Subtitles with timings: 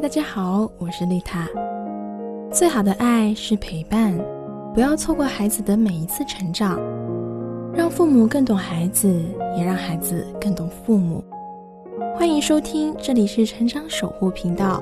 [0.00, 1.48] 大家好，我是丽塔。
[2.52, 4.16] 最好的爱是陪伴，
[4.72, 6.78] 不要错过孩子的每一次成长，
[7.74, 9.08] 让父母更懂孩子，
[9.56, 11.22] 也让孩子更懂父母。
[12.16, 14.80] 欢迎收听，这里是成长守护频道，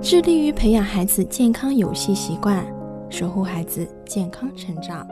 [0.00, 2.64] 致力于培养孩子健康游戏习惯，
[3.10, 5.04] 守护孩子健康成长。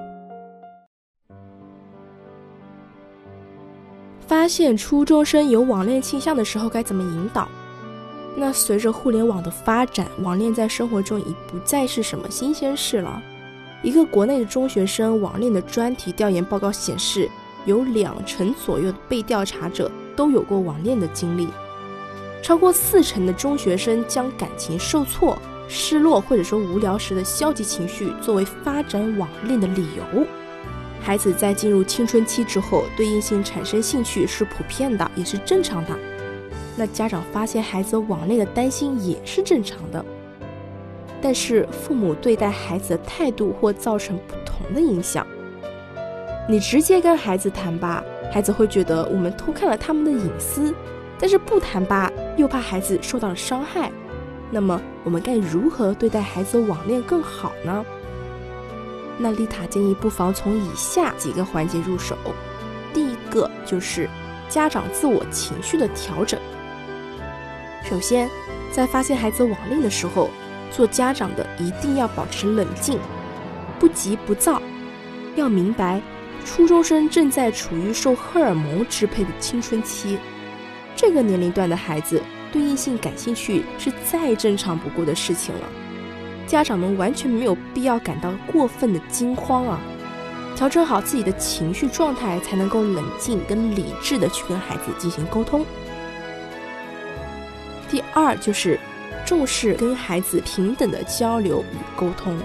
[4.20, 7.48] 发现初中生有网恋倾向的时候该怎么引导？
[8.40, 13.22] 那随着互联网的发展，网恋在生活中已不再是什么新鲜事了。
[13.82, 17.28] 一个国内的中学生网恋的专题调研报告显示，
[17.66, 21.48] 有两成左右的被调查者都有过网恋的经历，
[22.42, 25.36] 超过四成的中学生将感情受挫、
[25.68, 30.26] 失落或者说无聊时的消极情绪作为发展网恋的理由。
[31.02, 35.94] 孩子在进入青春期之后，对异性产生兴趣是普遍的，也是正常的。
[36.76, 40.04] 那家长发现孩子网恋的担心也是正常的，
[41.20, 45.26] 但是父母对待孩子的态度或造成不同的影响。
[46.48, 50.72] 你直接跟孩子谈吧，孩子会觉得我们偷看了他们的隐私；
[51.18, 53.92] 但是不谈吧，又怕孩子受到了伤害。
[54.50, 57.84] 那么我们该如何对待孩子网恋更好呢？
[59.18, 62.16] 那丽塔建议不妨从以下几个环节入手。
[62.92, 64.08] 第一个就是
[64.48, 66.40] 家长自我情绪的调整。
[67.90, 68.30] 首先，
[68.70, 70.30] 在发现孩子网恋的时候，
[70.70, 73.00] 做家长的一定要保持冷静，
[73.80, 74.62] 不急不躁。
[75.34, 76.00] 要明白，
[76.44, 80.18] 初中生正在处于受荷尔蒙支配的青春期，
[80.94, 85.62] 这个年龄段的孩子对异性感兴趣是再正常不过的事情了。
[86.46, 89.80] 家长们完全没有必要感到过分的惊慌啊！
[90.54, 95.66] 调整好自己的情绪状态，才能够冷静跟理智的去跟孩子进行沟通。
[97.90, 98.78] 第二就是
[99.26, 102.38] 重视跟孩子平等的交流与沟通。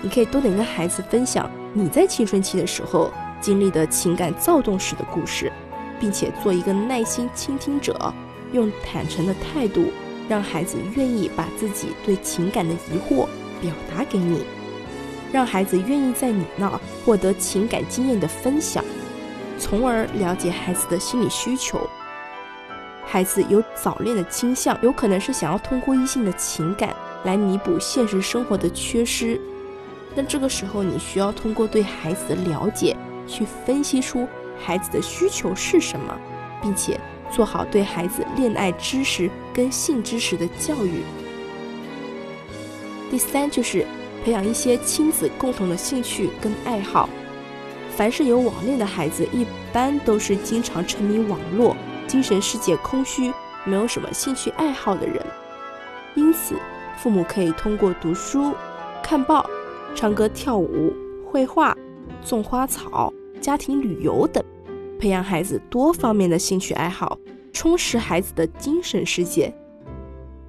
[0.00, 5.52] 你可以多点跟孩子分享你在青春期的时候经历的情感躁动时的故事，
[6.00, 8.12] 并且做一个耐心倾听者，
[8.52, 9.92] 用坦诚的态度
[10.28, 13.26] 让孩子愿意把自己对情感的疑惑
[13.60, 14.44] 表达给你，
[15.32, 18.84] 让孩子愿意在你那儿获得情感经验的分享，
[19.58, 21.88] 从而了解孩子的心理需求。
[23.10, 29.40] 孩子有早恋的倾向，有可能是想要通过异性的情感来弥补现实生活的缺失。
[30.14, 32.94] 那这个时候，你需要通过对孩子的了解，
[33.26, 34.28] 去分析出
[34.62, 36.14] 孩子的需求是什么，
[36.60, 37.00] 并且
[37.32, 41.02] 做好对孩子恋爱知识跟性知识的教育。
[43.10, 43.86] 第三，就是
[44.22, 47.08] 培养一些亲子共同的兴趣跟爱好。
[47.96, 51.74] 凡是有网恋的孩子，一般都是经常沉迷网络。
[52.08, 53.32] 精神世界空虚，
[53.64, 55.24] 没有什么兴趣爱好的人，
[56.14, 56.56] 因此
[56.96, 58.54] 父母可以通过读书、
[59.02, 59.48] 看报、
[59.94, 60.92] 唱歌跳舞、
[61.30, 61.76] 绘画、
[62.24, 64.42] 种花草、家庭旅游等，
[64.98, 67.18] 培养孩子多方面的兴趣爱好，
[67.52, 69.54] 充实孩子的精神世界。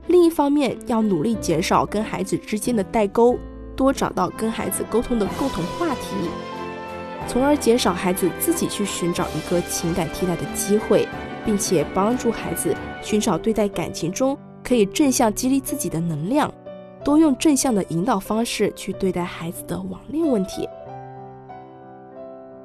[0.08, 3.38] 另一方面，要努力减少跟孩子之间的代沟，
[3.76, 6.16] 多找到跟孩子沟通的共同话题，
[7.28, 11.06] 从而减少孩子自己去寻找一个情感替代的机会。
[11.46, 16.54] 并且帮助孩子寻找对待感情中可以正向激励自己的能量，
[17.04, 20.68] 多用正向的引导方式去对待孩子的网恋问题。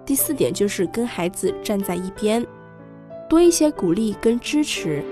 [0.04, 2.46] 第四点就是跟孩子站在一边，
[3.28, 5.02] 多一些鼓励跟支持。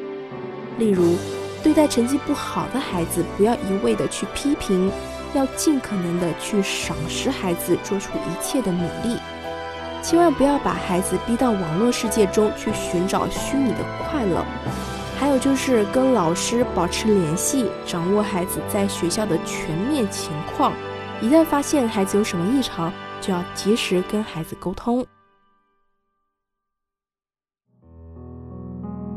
[0.79, 1.17] 例如，
[1.63, 4.91] 对待成绩不好的孩子，不要一味的去批评，
[5.35, 9.17] 要尽可能的去赏识孩子做出一切的努力。
[10.03, 14.45] 千万不要把孩子逼到网络世界中去寻找虚拟的快乐。
[15.17, 20.73] 还有就是跟老师保持联系，掌握孩子在学校的全面情况。
[21.21, 25.07] 一旦发现孩子有什么异常，就要及时跟孩子沟通。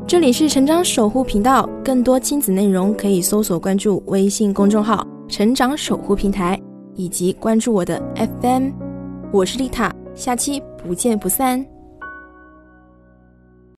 [0.07, 6.61] 这里是成长守护频道，更多亲子内容可以搜索关注微信公众号“成长守护平台”，
[6.93, 8.69] 以及关注我的 FM。
[9.31, 9.91] 我是丽塔。
[10.15, 11.74] 下期不见不散。